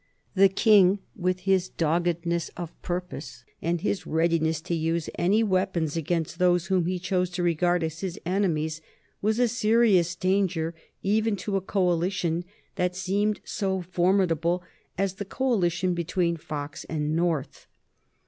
[0.33, 6.39] The King, with his doggedness of purpose and his readiness to use any weapons against
[6.39, 8.81] those whom he chose to regard as his enemies,
[9.21, 12.45] was a serious danger even to a coalition
[12.77, 14.63] that seemed so formidable
[14.97, 17.67] as the coalition between Fox and North.